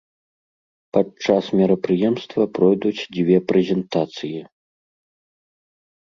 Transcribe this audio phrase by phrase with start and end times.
[0.95, 4.41] Падчас мерапрыемства пройдуць дзве прэзентацыі.